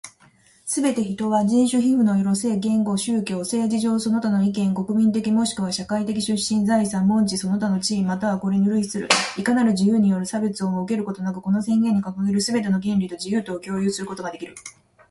[0.65, 14.55] すべて人は、人種、皮膚の色、性、言語、宗教、政治上その他の意見、国民的若しくは社会的出身、財産、門地その他の地位又はこれに類するいかなる事由による差別をも受けることなく、この宣言に掲げるすべての権利と自由とを享有することができる。